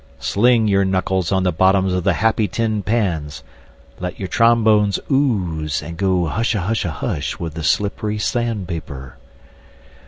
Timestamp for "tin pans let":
2.47-4.17